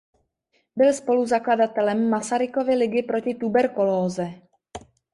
Byl 0.75 0.93
spoluzakladatelem 0.93 2.09
"Masarykovy 2.09 2.75
ligy 2.75 3.03
proti 3.03 3.35
tuberkulóze". 3.35 4.33